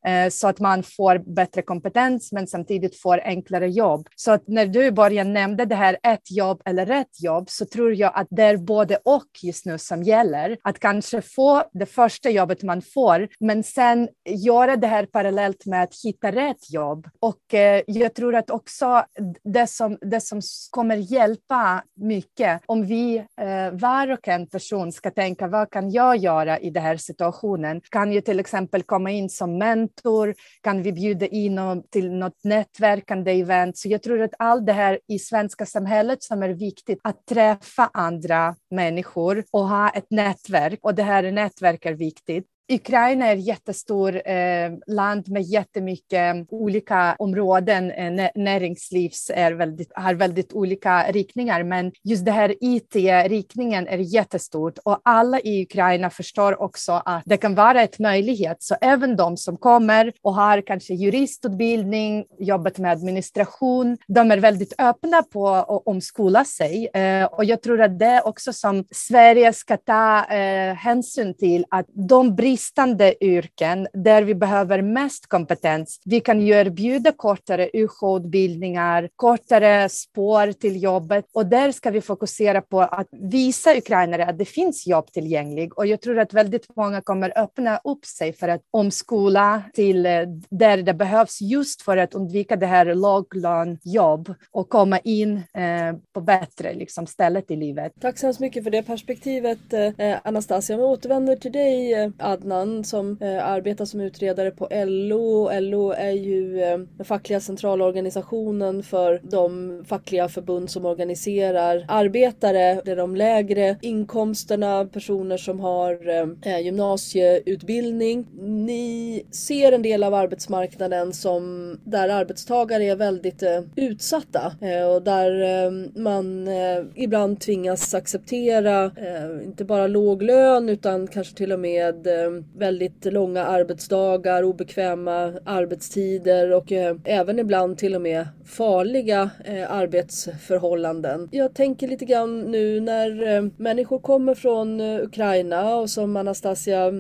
[0.07, 4.07] Eh, så att man får bättre kompetens men samtidigt får enklare jobb.
[4.15, 7.65] Så att när du i början nämnde det här ett jobb eller rätt jobb så
[7.65, 10.57] tror jag att det är både och just nu som gäller.
[10.63, 15.83] Att kanske få det första jobbet man får men sen göra det här parallellt med
[15.83, 17.07] att hitta rätt jobb.
[17.19, 19.03] Och eh, jag tror att också
[19.43, 25.11] det som, det som kommer hjälpa mycket om vi eh, var och en person ska
[25.11, 29.29] tänka vad kan jag göra i den här situationen kan ju till exempel komma in
[29.29, 30.35] som mentor mentor?
[30.61, 33.77] Kan vi bjuda in till något nätverkande event?
[33.77, 37.89] Så jag tror att allt det här i svenska samhället som är viktigt, att träffa
[37.93, 40.79] andra människor och ha ett nätverk.
[40.81, 42.45] Och det här nätverket är viktigt.
[42.71, 47.91] Ukraina är ett jättestort eh, land med jättemycket olika områden.
[47.91, 54.77] Eh, näringslivs är väldigt, har väldigt olika riktningar, men just det här IT-riktningen är jättestort
[54.85, 58.57] och alla i Ukraina förstår också att det kan vara ett möjlighet.
[58.59, 64.73] Så även de som kommer och har kanske juristutbildning, jobbat med administration, de är väldigt
[64.77, 66.87] öppna på att omskola sig.
[66.93, 71.65] Eh, och jag tror att det är också som Sverige ska ta eh, hänsyn till
[71.69, 76.01] att de brister bristande yrken där vi behöver mest kompetens.
[76.05, 82.61] Vi kan ju erbjuda kortare UH-utbildningar, kortare spår till jobbet och där ska vi fokusera
[82.61, 87.01] på att visa ukrainare att det finns jobb tillgängligt och jag tror att väldigt många
[87.01, 90.11] kommer öppna upp sig för att omskola till eh,
[90.49, 96.21] där det behövs just för att undvika det här låglönjobb och komma in eh, på
[96.21, 97.91] bättre liksom, stället i livet.
[98.01, 100.77] Tack så hemskt mycket för det perspektivet eh, Anastasia.
[100.77, 105.49] Jag återvänder till dig eh, Adnan Adnan som eh, arbetar som utredare på LO.
[105.59, 112.81] LO är ju eh, den fackliga centralorganisationen för de fackliga förbund som organiserar arbetare.
[112.85, 118.27] Det är de lägre inkomsterna, personer som har eh, eh gymnasieutbildning.
[118.41, 125.01] Ni ser en del av arbetsmarknaden som där arbetstagare är väldigt eh, utsatta eh, och
[125.01, 131.51] där eh, man eh, ibland tvingas acceptera eh, inte bara låg lön utan kanske till
[131.51, 138.27] och med Eh, väldigt långa arbetsdagar, obekväma arbetstider och eh, även ibland till och med
[138.45, 141.29] farliga eh, arbetsförhållanden.
[141.31, 146.91] Jag tänker lite grann nu när människor kommer från Ukraina och som Anastasia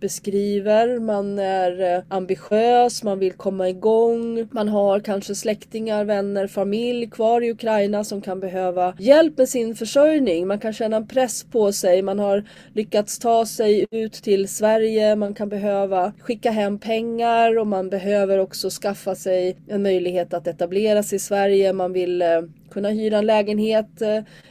[0.00, 7.44] beskriver, man är ambitiös, man vill komma igång, man har kanske släktingar, vänner, familj kvar
[7.44, 10.46] i Ukraina som kan behöva hjälp med sin försörjning.
[10.46, 14.77] Man kan känna en press på sig, man har lyckats ta sig ut till Sverige
[14.78, 20.34] Sverige, man kan behöva skicka hem pengar och man behöver också skaffa sig en möjlighet
[20.34, 21.72] att etablera sig i Sverige.
[21.72, 22.28] Man vill eh,
[22.70, 24.02] kunna hyra en lägenhet,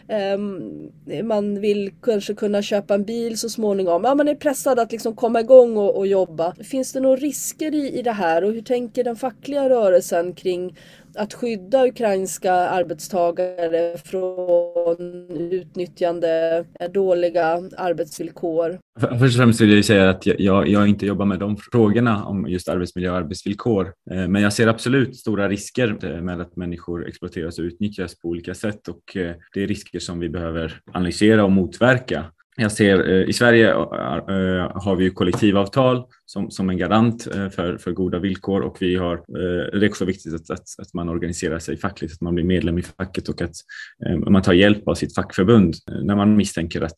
[0.08, 0.92] ehm,
[1.24, 4.04] man vill kanske kunna köpa en bil så småningom.
[4.04, 6.56] Ja, man är pressad att liksom komma igång och, och jobba.
[6.63, 10.76] Finns det några risker i, i det här och hur tänker den fackliga rörelsen kring
[11.17, 14.97] att skydda ukrainska arbetstagare från
[15.51, 17.45] utnyttjande, dåliga
[17.77, 18.80] arbetsvillkor.
[18.99, 22.47] Först och främst vill jag säga att jag, jag inte jobbar med de frågorna om
[22.47, 23.93] just arbetsmiljö och arbetsvillkor.
[24.12, 28.27] Eh, men jag ser absolut stora risker eh, med att människor exploateras och utnyttjas på
[28.27, 32.25] olika sätt och eh, det är risker som vi behöver analysera och motverka.
[32.60, 37.78] Jag ser eh, i Sverige eh, eh, har vi kollektivavtal som, som en garant för,
[37.78, 39.24] för goda villkor och vi har,
[39.80, 42.78] det är också viktigt att, att, att man organiserar sig fackligt, att man blir medlem
[42.78, 43.56] i facket och att
[44.28, 46.98] man tar hjälp av sitt fackförbund när man misstänker att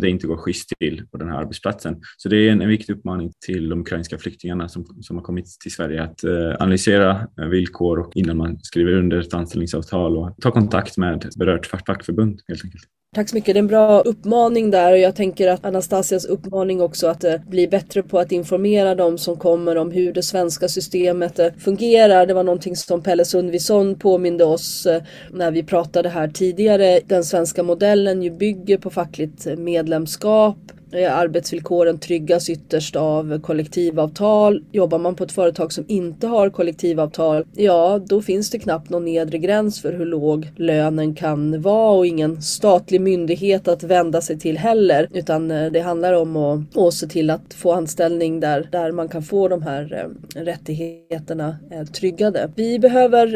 [0.00, 1.96] det inte går schysst till på den här arbetsplatsen.
[2.16, 5.46] Så det är en, en viktig uppmaning till de ukrainska flyktingarna som, som har kommit
[5.60, 6.24] till Sverige att
[6.58, 12.40] analysera villkor och innan man skriver under ett anställningsavtal och ta kontakt med berört fackförbund
[12.48, 12.97] helt enkelt.
[13.18, 16.80] Tack så mycket, det är en bra uppmaning där och jag tänker att Anastasias uppmaning
[16.80, 20.68] också att eh, bli bättre på att informera de som kommer om hur det svenska
[20.68, 22.26] systemet eh, fungerar.
[22.26, 27.00] Det var någonting som Pelle Sundvisson påminde oss eh, när vi pratade här tidigare.
[27.06, 30.56] Den svenska modellen ju bygger på fackligt medlemskap
[30.92, 34.64] Eh, arbetsvillkoren tryggas ytterst av kollektivavtal.
[34.72, 39.04] Jobbar man på ett företag som inte har kollektivavtal, ja då finns det knappt någon
[39.04, 44.38] nedre gräns för hur låg lönen kan vara och ingen statlig myndighet att vända sig
[44.38, 45.08] till heller.
[45.14, 49.08] Utan eh, det handlar om att, att se till att få anställning där, där man
[49.08, 51.56] kan få de här eh, rättigheterna
[51.92, 52.50] tryggade.
[52.54, 53.28] Vi behöver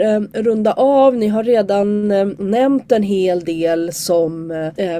[0.43, 1.15] runda av.
[1.15, 4.49] Ni har redan nämnt en hel del som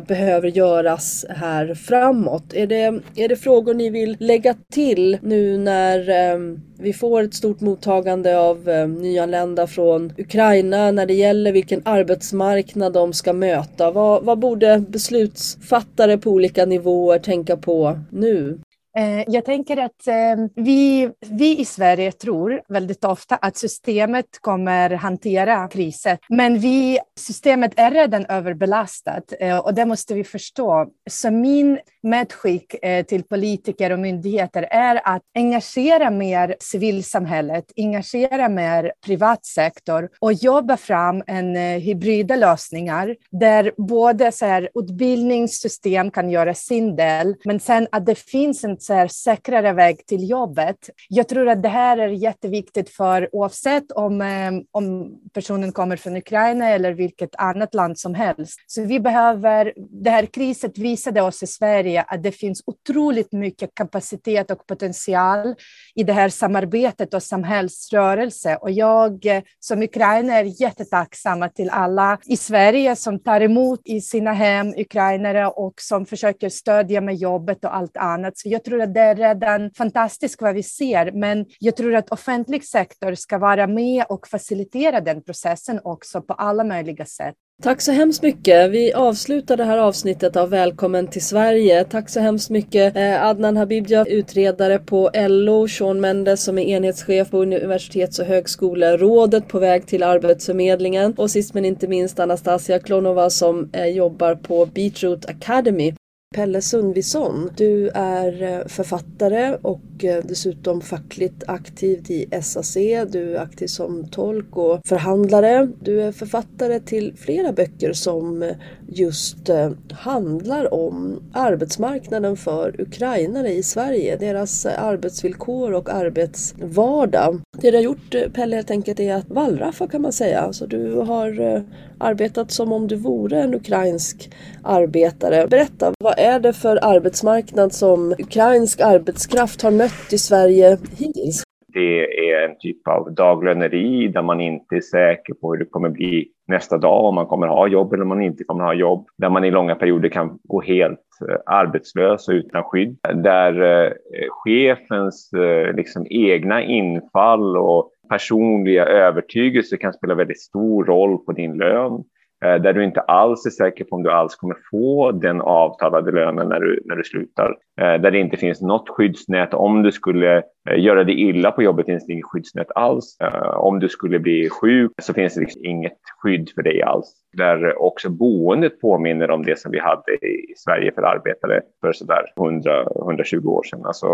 [0.07, 2.42] behöver göras här framåt.
[2.55, 6.39] Är det, är det frågor ni vill lägga till nu när eh,
[6.79, 12.93] vi får ett stort mottagande av eh, nyanlända från Ukraina när det gäller vilken arbetsmarknad
[12.93, 13.91] de ska möta.
[13.91, 18.59] Vad, vad borde beslutsfattare på olika nivåer tänka på nu?
[18.99, 24.91] Eh, jag tänker att eh, vi, vi i Sverige tror väldigt ofta att systemet kommer
[24.91, 26.19] hantera kriser.
[26.29, 30.87] Men vi, systemet är redan överbelastat eh, och det måste vi förstå.
[31.11, 32.75] Så min medskick
[33.09, 40.77] till politiker och myndigheter är att engagera mer civilsamhället, engagera mer privat sektor och jobba
[40.77, 47.89] fram en hybrida lösningar där både så här, utbildningssystem kan göra sin del, men sen
[47.93, 50.77] att det finns en så här, säkrare väg till jobbet.
[51.09, 56.17] Jag tror att det här är jätteviktigt för oavsett om, eh, om personen kommer från
[56.17, 58.61] Ukraina eller vilket annat land som helst.
[58.67, 63.75] Så vi behöver, det här kriset visade oss i Sverige att det finns otroligt mycket
[63.75, 65.55] kapacitet och potential
[65.95, 68.57] i det här samarbetet och samhällsrörelse.
[68.57, 74.01] Och jag eh, som ukrainare är jättetacksam till alla i Sverige som tar emot i
[74.01, 78.39] sina hem ukrainare och som försöker stödja med jobbet och allt annat.
[78.39, 81.95] Så jag tror tror att det är redan fantastiskt vad vi ser, men jag tror
[81.95, 87.35] att offentlig sektor ska vara med och facilitera den processen också på alla möjliga sätt.
[87.63, 88.71] Tack så hemskt mycket.
[88.71, 91.85] Vi avslutar det här avsnittet av Välkommen till Sverige.
[91.85, 97.31] Tack så hemskt mycket eh, Adnan Habibja, utredare på LO, Sean Mendes som är enhetschef
[97.31, 103.31] på Universitets och högskolerådet på väg till Arbetsförmedlingen och sist men inte minst Anastasia Klonova
[103.31, 105.95] som eh, jobbar på Beatroot Academy.
[106.33, 112.75] Pelle Sundvisson, du är eh, författare och eh, dessutom fackligt aktiv i SAC.
[113.13, 115.69] Du är aktiv som tolk och förhandlare.
[115.81, 118.57] Du är författare till flera böcker som eh,
[118.89, 119.51] just
[119.93, 127.41] handlar om arbetsmarknaden för ukrainare i Sverige, deras arbetsvillkor och arbetsvardag.
[127.61, 130.53] Det du har gjort Pelle helt enkelt är att wallraffa kan man säga.
[130.53, 131.63] så du har
[132.03, 134.31] arbetat som om du vore en ukrainsk
[134.65, 135.47] arbetare.
[135.47, 141.43] Berätta, vad är det för arbetsmarknad som ukrainsk arbetskraft har mött i Sverige hittills?
[141.75, 145.89] Det är en typ av daglöneri där man inte är säker på hur det kommer
[145.89, 149.07] bli nästa dag, om man kommer ha jobb eller om man inte kommer ha jobb.
[149.19, 152.99] Där man i långa perioder kan gå helt eh, arbetslös och utan skydd.
[153.15, 153.93] Där eh,
[154.31, 161.57] chefens eh, liksom, egna infall och personliga övertygelse kan spela väldigt stor roll på din
[161.57, 162.05] lön.
[162.45, 166.13] Eh, där du inte alls är säker på om du alls kommer få den avtalade
[166.13, 167.57] lönen när du, när du slutar.
[167.81, 169.55] Eh, där det inte finns något skyddsnät.
[169.55, 170.37] Om du skulle
[170.71, 173.17] eh, göra dig illa på jobbet finns det inget skyddsnät alls.
[173.57, 177.13] Om du skulle bli sjuk så finns det liksom inget skydd för dig alls.
[177.37, 182.25] Där också boendet påminner om det som vi hade i Sverige för arbetare för sådär
[182.37, 183.85] 100-120 år sedan.
[183.85, 184.07] Alltså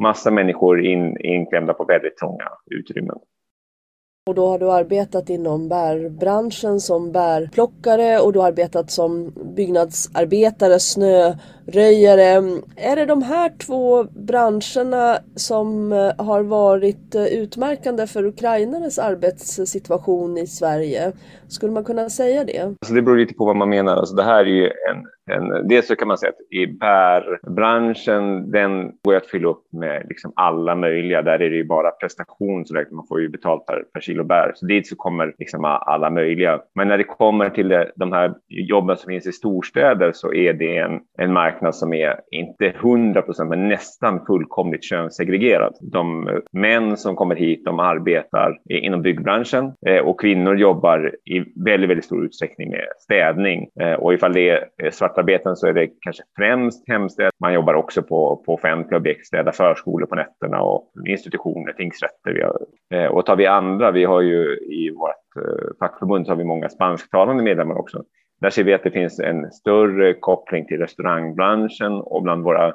[0.00, 3.16] massa människor in, inklämda på väldigt trånga utrymmen.
[4.26, 10.80] Och då har du arbetat inom bärbranschen som bärplockare och du har arbetat som byggnadsarbetare,
[10.80, 12.60] snöröjare.
[12.76, 20.38] Är det de här två branscherna som eh, har varit eh, utmärkande för ukrainares arbetssituation
[20.38, 21.12] i Sverige?
[21.48, 22.60] Skulle man kunna säga det?
[22.60, 23.96] Alltså det beror lite på vad man menar.
[23.96, 25.06] Alltså det här är ju en en,
[25.68, 30.32] dels så kan man säga att i bärbranschen, den går att fylla upp med liksom
[30.36, 31.22] alla möjliga.
[31.22, 34.52] Där är det ju bara prestation, så man får ju betalt per, per kilo bär.
[34.54, 36.60] Så dit så kommer liksom alla möjliga.
[36.74, 40.52] Men när det kommer till det, de här jobben som finns i storstäder så är
[40.52, 45.74] det en, en marknad som är inte 100 procent, men nästan fullkomligt könssegregerad.
[45.80, 51.90] De män som kommer hit, de arbetar inom byggbranschen eh, och kvinnor jobbar i väldigt,
[51.90, 53.68] väldigt stor utsträckning med städning.
[53.80, 57.30] Eh, och ifall det är svarta svartarbeten så är det kanske främst hemstäd.
[57.40, 62.32] Man jobbar också på, på offentliga objekt, städar förskolor på nätterna och institutioner, tingsrätter.
[62.32, 62.56] Vi har,
[62.94, 66.44] eh, och tar vi andra, vi har ju i vårt eh, fackförbund så har vi
[66.44, 68.02] många spansktalande medlemmar också.
[68.40, 72.74] Där ser vi att det finns en större koppling till restaurangbranschen och bland våra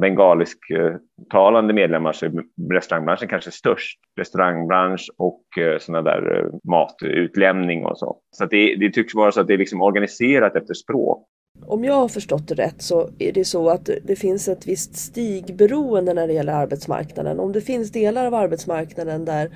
[0.00, 2.32] bengalisktalande eh, medlemmar så är
[2.72, 3.98] restaurangbranschen kanske störst.
[4.16, 5.42] Restaurangbransch och
[5.80, 8.16] sådana där matutlämning och så.
[8.30, 11.26] Så det, det tycks vara så att det är liksom organiserat efter språk.
[11.66, 14.96] Om jag har förstått det rätt så är det så att det finns ett visst
[14.96, 17.40] stigberoende när det gäller arbetsmarknaden.
[17.40, 19.50] Om det finns delar av arbetsmarknaden där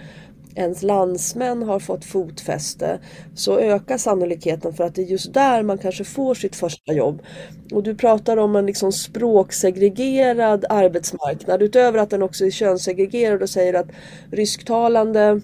[0.55, 2.99] ens landsmän har fått fotfäste
[3.35, 7.23] så ökar sannolikheten för att det är just där man kanske får sitt första jobb.
[7.73, 13.51] Och du pratar om en liksom språksegregerad arbetsmarknad utöver att den också är könssegregerad och
[13.51, 13.89] säger att
[14.31, 15.41] rysktalande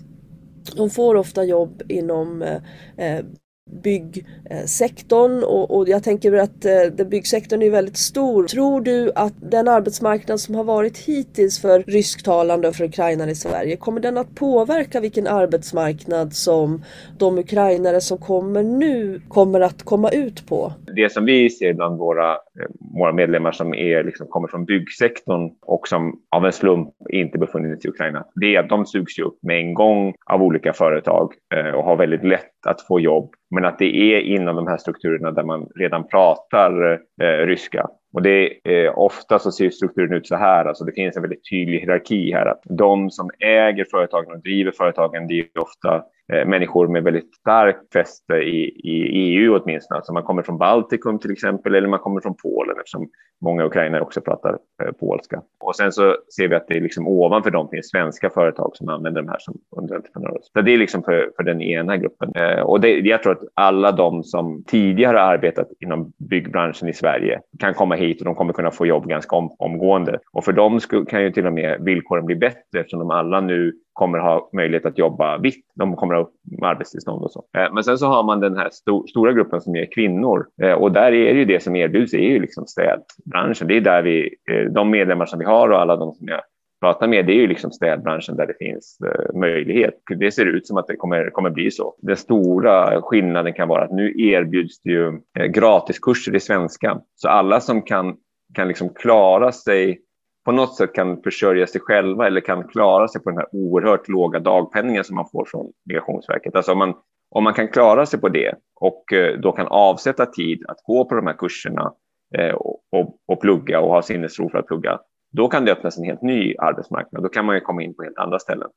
[0.77, 2.61] de får ofta jobb inom eh,
[2.97, 3.25] eh
[3.70, 8.46] byggsektorn och, och, jag tänker att eh, byggsektorn är väldigt stor.
[8.46, 13.35] Tror du att den arbetsmarknad som har varit hittills för rysktalande och för ukrainare i
[13.35, 16.83] Sverige, kommer den att påverka vilken arbetsmarknad som
[17.19, 20.73] de ukrainare som kommer nu kommer att komma ut på?
[20.96, 25.50] Det som vi ser bland våra, eh, våra medlemmar som är, liksom, kommer från byggsektorn
[25.62, 29.19] och som av en slump inte befunnit sig i Ukraina, det är att de sugs
[29.19, 33.35] upp med en gång av olika företag eh, och har väldigt lätt att få jobb
[33.50, 37.87] men att det är inom de här strukturerna där man redan pratar eh, ryska.
[38.17, 41.50] Och det eh, ofta så ser strukturen ut så här, alltså det finns en väldigt
[41.50, 42.46] tydlig hierarki här.
[42.46, 46.02] Att de som äger företagen och driver företagen, det är ofta
[46.33, 49.96] Eh, människor med väldigt starkt fäste i, i EU åtminstone.
[49.96, 53.08] Alltså man kommer från Baltikum till exempel eller man kommer från Polen eftersom
[53.40, 55.42] många ukrainare också pratar eh, polska.
[55.60, 58.88] Och sen så ser vi att det är liksom ovanför dem finns svenska företag som
[58.88, 60.38] använder de här som underentreprenörer.
[60.42, 62.33] Så det är liksom för, för den ena gruppen.
[62.35, 67.40] Eh, och det, jag tror att alla de som tidigare arbetat inom byggbranschen i Sverige
[67.58, 70.19] kan komma hit och de kommer kunna få jobb ganska om, omgående.
[70.33, 73.73] Och för dem kan ju till och med villkoren bli bättre eftersom de alla nu
[73.92, 75.65] kommer ha möjlighet att jobba vitt.
[75.75, 76.31] De kommer ha
[76.63, 77.44] arbetstillstånd och så.
[77.59, 80.73] Eh, men sen så har man den här sto stora gruppen som är kvinnor eh,
[80.73, 83.69] och där är det ju det som erbjuds är ju liksom städbranschen.
[83.69, 86.40] Det är där vi, eh, de medlemmar som vi har och alla de som jag
[86.81, 89.94] pratar med, det är ju liksom städbranschen där det finns eh, möjlighet.
[90.18, 91.94] Det ser ut som att det kommer, kommer bli så.
[91.98, 97.00] Den stora skillnaden kan vara att nu erbjuds det ju eh, gratiskurser i svenska.
[97.14, 98.16] Så alla som kan,
[98.54, 100.00] kan liksom klara sig
[100.46, 104.08] på något sätt kan försörja sig själva eller kan klara sig på den här oerhört
[104.08, 106.56] låga dagpenningen som man får från Migrationsverket.
[106.56, 106.94] Alltså om man,
[107.31, 111.04] om man kan klara sig på det och eh, då kan avsätta tid att gå
[111.04, 111.92] på de här kurserna
[112.38, 115.00] eh, och, och, och plugga och ha sinnesro för att plugga,
[115.37, 117.23] då kan det öppnas en helt ny arbetsmarknad.
[117.23, 118.69] Då kan man ju komma in på helt andra ställen.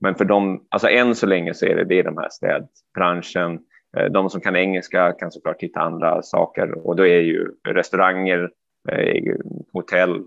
[0.00, 3.58] Men för dem, alltså än så länge så är det, det är de här städbranschen.
[3.96, 8.50] Eh, de som kan engelska kan såklart hitta andra saker och då är ju restauranger,
[8.88, 9.34] eh,
[9.72, 10.24] hotell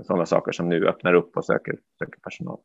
[0.00, 2.58] sådana saker som nu öppnar upp och söker, söker personal.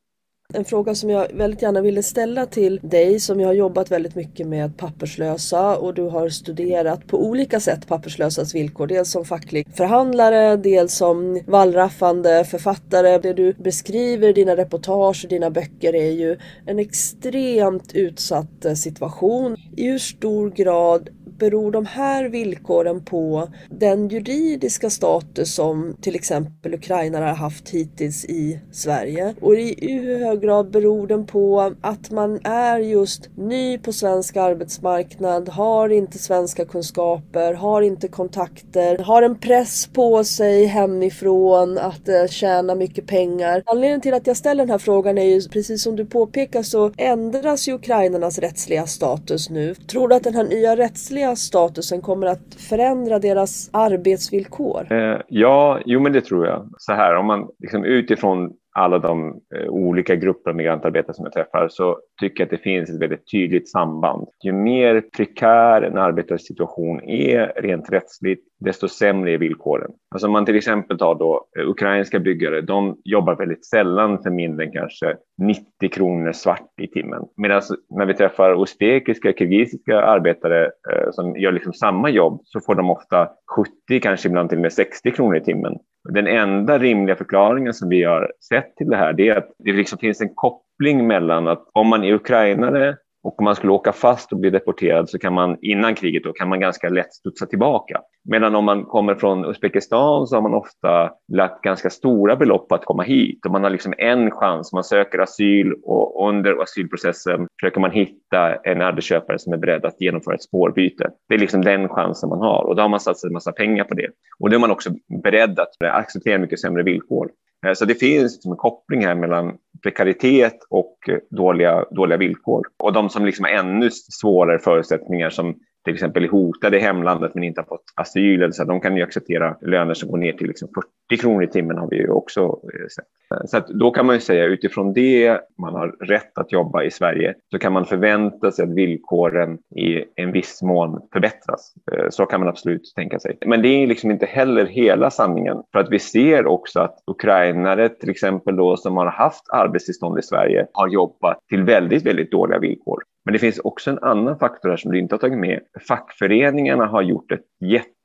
[0.54, 4.16] En fråga som jag väldigt gärna ville ställa till dig som jag har jobbat väldigt
[4.16, 8.88] mycket med papperslösa och du har studerat på olika sätt papperslösas villkor.
[8.88, 13.18] Dels som facklig förhandlare, dels som wallraffande författare.
[13.18, 18.74] Det du beskriver i dina reportage och dina böcker är ju en extremt utsatt eh,
[18.74, 19.58] situation.
[19.76, 26.74] I hur stor grad beror de här villkoren på den juridiska status som till exempel
[26.74, 29.36] ukrainare har haft hittills i Sverige?
[29.41, 34.38] Och i hur hög grad beror den på att man är just ny på svensk
[34.38, 42.10] arbetsmarknad, har inte svenska kunskaper, har inte kontakter, har en press på sig hemifrån att
[42.10, 43.64] eh, tjäna mycket pengar.
[43.66, 46.92] Anledningen till att jag ställer den här frågan är ju precis som du påpekar så
[46.98, 49.76] ändras ju ukrainarnas rättsliga status nu.
[49.76, 54.88] Tror du att den här nya rättsliga statusen kommer att förändra deras arbetsvillkor?
[54.92, 56.70] Eh, ja, jo men det tror jag.
[56.78, 61.34] Så här, om man liksom utifrån alla de eh, olika grupper av migrantarbetare som jag
[61.34, 64.28] träffar så tycker jag att det finns ett väldigt tydligt samband.
[64.44, 69.92] Ju mer prekär en arbetares situation är rent rättsligt, desto sämre är villkoren.
[70.12, 74.30] Alltså om man till exempel tar då eh, ukrainska byggare, de jobbar väldigt sällan för
[74.30, 77.24] mindre än kanske 90 kronor svart i timmen.
[77.38, 82.76] Medan när vi träffar uzbekiska, kirgisiska arbetare eh, som gör liksom samma jobb så får
[82.76, 85.78] de ofta 70, kanske ibland till och med 60 kronor i timmen.
[86.10, 89.99] Den enda rimliga förklaringen som vi har sett till det här är att det liksom
[89.99, 92.97] finns en koppling mellan att om man är ukrainare
[93.28, 96.34] och om man skulle åka fast och bli deporterad så kan man innan kriget då
[96.34, 98.02] kan man ganska lätt studsa tillbaka.
[98.30, 102.76] Medan om man kommer från Uzbekistan så har man ofta lagt ganska stora belopp på
[102.76, 104.74] att komma hit och man har liksom en chans.
[104.74, 110.02] Man söker asyl och under asylprocessen försöker man hitta en arbetsköpare som är beredd att
[110.02, 111.10] genomföra ett spårbyte.
[111.30, 113.84] Det är liksom den chansen man har och då har man satsat en massa pengar
[113.84, 114.10] på det.
[114.40, 114.90] Och då är man också
[115.24, 117.30] beredd att acceptera mycket sämre villkor.
[117.66, 122.62] Eh, så det finns liksom en koppling här mellan prekaritet och eh, dåliga, dåliga villkor.
[122.84, 125.55] Och de som liksom har ännu svårare förutsättningar som
[125.88, 128.54] till exempel är hotade i hemlandet men inte har fått asyl.
[128.54, 130.70] så de kan ju acceptera löner som går ner till liksom
[131.10, 133.50] 40 kronor i timmen har vi ju också eh, sett.
[133.50, 136.92] Så att då kan man ju säga utifrån det man har rätt att jobba i
[136.92, 141.74] Sverige så kan man förvänta sig att villkoren i en viss mån förbättras.
[141.92, 143.38] Eh, så kan man absolut tänka sig.
[143.46, 147.90] Men det är liksom inte heller hela sanningen för att vi ser också att ukrainare
[147.90, 152.60] till exempel då som har haft arbetstillstånd i Sverige har jobbat till väldigt, väldigt dåliga
[152.60, 153.04] villkor.
[153.28, 155.60] Men det finns också en annan faktor här som du inte har tagit med.
[155.88, 157.46] Fackföreningarna har gjort ett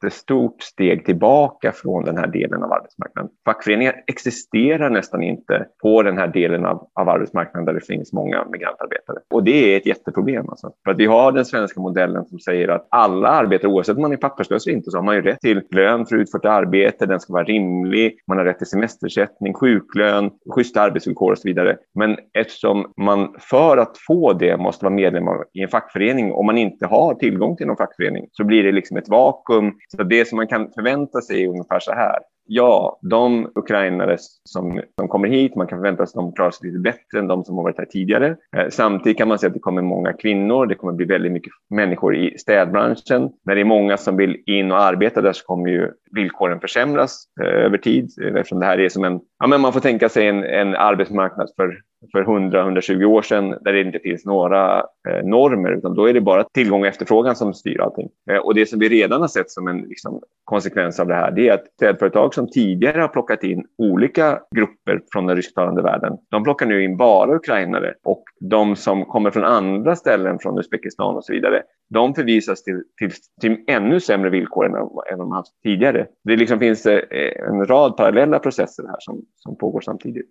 [0.02, 3.30] jättestort steg tillbaka från den här delen av arbetsmarknaden.
[3.44, 8.44] Fackföreningar existerar nästan inte på den här delen av, av arbetsmarknaden där det finns många
[8.52, 9.18] migrantarbetare.
[9.30, 10.48] Och det är ett jätteproblem.
[10.48, 10.72] Alltså.
[10.84, 14.12] För att vi har den svenska modellen som säger att alla arbetare, oavsett om man
[14.12, 17.20] är papperslös eller inte, så har man ju rätt till lön för utfört arbete, den
[17.20, 21.76] ska vara rimlig, man har rätt till semestersättning, sjuklön, schyssta arbetsvillkor och så vidare.
[21.94, 26.58] Men eftersom man för att få det måste vara medlem i en fackförening, om man
[26.58, 29.72] inte har tillgång till någon fackförening, så blir det liksom ett vakuum.
[29.96, 34.80] Så det som man kan förvänta sig är ungefär så här ja, de ukrainare som,
[34.98, 37.44] som kommer hit, man kan förvänta sig att de klarar sig lite bättre än de
[37.44, 38.36] som har varit här tidigare.
[38.56, 41.52] Eh, samtidigt kan man säga att det kommer många kvinnor, det kommer bli väldigt mycket
[41.70, 43.30] människor i städbranschen.
[43.44, 47.24] När det är många som vill in och arbeta där så kommer ju villkoren försämras
[47.40, 50.08] eh, över tid eh, eftersom det här är som en, ja men man får tänka
[50.08, 51.82] sig en, en arbetsmarknad för
[52.12, 56.20] för 100-120 år sedan där det inte finns några eh, normer utan då är det
[56.20, 58.08] bara tillgång och efterfrågan som styr allting.
[58.30, 61.30] Eh, och det som vi redan har sett som en liksom, konsekvens av det här
[61.30, 66.12] det är att städföretag som tidigare har plockat in olika grupper från den rysktalande världen,
[66.30, 71.16] de plockar nu in bara ukrainare och de som kommer från andra ställen från Uzbekistan
[71.16, 71.62] och så vidare,
[71.92, 74.74] de förvisas till, till, till ännu sämre villkor än,
[75.12, 76.06] än de haft tidigare.
[76.24, 80.30] Det liksom finns eh, en rad parallella processer här som, som pågår samtidigt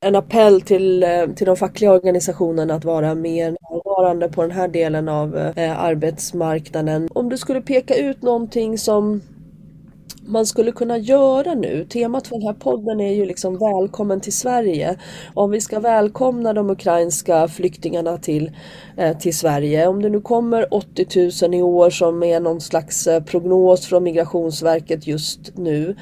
[0.00, 4.68] en appell till, eh, till de fackliga organisationerna att vara mer närvarande på den här
[4.68, 7.08] delen av eh, arbetsmarknaden.
[7.14, 9.20] Om du skulle peka ut någonting som
[10.28, 11.84] man skulle kunna göra nu.
[11.84, 14.98] Temat för den här podden är ju liksom välkommen till Sverige.
[15.34, 18.50] Om vi ska välkomna de ukrainska flyktingarna till,
[18.96, 19.86] eh, till Sverige.
[19.86, 24.02] Om det nu kommer 80 000 i år som är någon slags eh, prognos från
[24.02, 25.96] Migrationsverket just nu.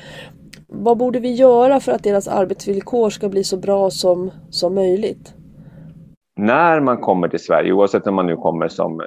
[0.68, 5.34] Vad borde vi göra för att deras arbetsvillkor ska bli så bra som, som möjligt?
[6.36, 9.06] När man kommer till Sverige, oavsett om man nu kommer som eh,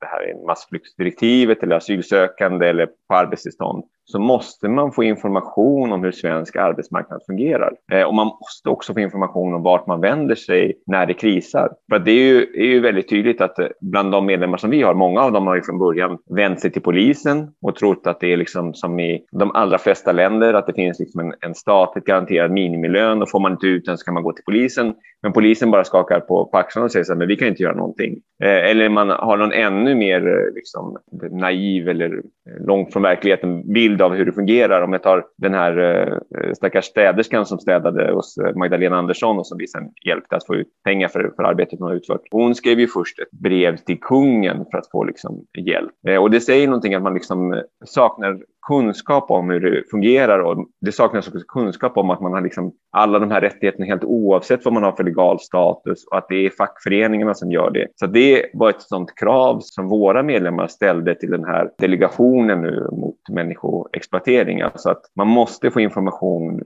[0.00, 6.04] det här är massflyktsdirektivet eller asylsökande eller på arbetstillstånd, så måste man få information om
[6.04, 7.72] hur svensk arbetsmarknad fungerar.
[7.92, 11.68] Eh, och man måste också få information om vart man vänder sig när det krisar.
[11.90, 14.82] För det är ju, är ju väldigt tydligt att eh, bland de medlemmar som vi
[14.82, 18.20] har, många av dem har ju från början vänt sig till polisen och trott att
[18.20, 21.54] det är liksom som i de allra flesta länder, att det finns liksom en, en
[21.54, 24.94] statligt garanterad minimilön och får man inte ut den så kan man gå till polisen.
[25.22, 27.62] Men polisen bara skakar på, på axlarna och säger så här, men vi kan inte
[27.62, 28.20] göra någonting.
[28.42, 30.98] Eh, eller man har någon ännu mer eh, liksom,
[31.30, 34.82] naiv eller eh, långt från verkligheten bild av hur det fungerar.
[34.82, 39.46] Om jag tar den här eh, stackars städerskan som städade hos eh, Magdalena Andersson och
[39.46, 42.22] som vi sen hjälpte att få ut pengar för, för arbetet hon har utfört.
[42.30, 45.92] Hon skrev ju först ett brev till kungen för att få liksom, hjälp.
[46.08, 50.38] Eh, och det säger någonting att man liksom eh, saknar kunskap om hur det fungerar
[50.38, 54.04] och det saknas också kunskap om att man har liksom alla de här rättigheterna helt
[54.04, 57.86] oavsett vad man har för legal status och att det är fackföreningarna som gör det.
[57.94, 62.88] Så det var ett sådant krav som våra medlemmar ställde till den här delegationen nu
[62.92, 64.60] mot människoexploatering.
[64.60, 66.62] Alltså att man måste få information,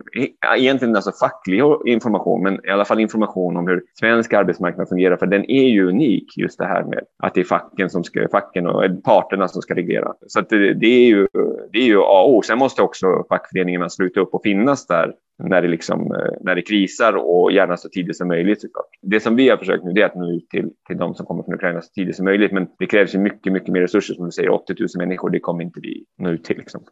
[0.56, 5.26] egentligen alltså facklig information, men i alla fall information om hur svensk arbetsmarknad fungerar, för
[5.26, 8.66] den är ju unik, just det här med att det är facken, som ska, facken
[8.66, 10.12] och parterna som ska reglera.
[10.26, 11.26] Så det, det, är ju,
[11.72, 12.42] det är ju A och O.
[12.42, 15.12] Sen måste också fackföreningarna sluta upp och finnas där
[15.42, 18.86] när det, liksom, eh, när det krisar och gärna så tidigt som möjligt såklart.
[19.02, 21.42] Det som vi har försökt nu är att nå ut till, till de som kommer
[21.42, 22.52] från Ukraina så tidigt som möjligt.
[22.52, 24.14] Men det krävs ju mycket, mycket mer resurser.
[24.14, 26.56] Som du säger, 80 000 människor, det kommer inte vi nå ut till.
[26.56, 26.84] Liksom.